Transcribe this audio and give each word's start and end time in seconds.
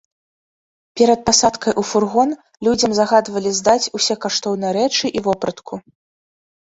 Перад 1.01 1.19
пасадкай 1.27 1.73
у 1.81 1.83
фургон, 1.89 2.29
людзям 2.67 2.91
загадвалі 3.01 3.51
здаць 3.61 3.91
усе 4.01 4.13
каштоўныя 4.25 4.71
рэчы 4.79 5.05
і 5.21 5.25
вопратку. 5.29 5.73